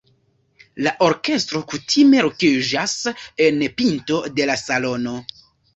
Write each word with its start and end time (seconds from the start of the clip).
La 0.87 0.93
orkestro 1.07 1.61
kutime 1.73 2.25
lokiĝas 2.29 2.99
en 3.49 3.65
pinto 3.79 4.21
de 4.41 4.53
la 4.53 4.63
salono. 4.67 5.21